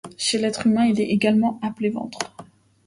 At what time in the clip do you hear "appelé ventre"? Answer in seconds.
1.61-2.33